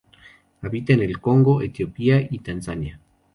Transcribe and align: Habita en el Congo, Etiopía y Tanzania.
Habita 0.63 0.93
en 0.93 1.01
el 1.03 1.21
Congo, 1.21 1.61
Etiopía 1.61 2.25
y 2.27 2.39
Tanzania. 2.39 2.99